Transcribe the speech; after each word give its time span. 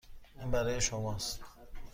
این 0.39 0.51
برای 0.51 0.81
شماست. 0.81 1.41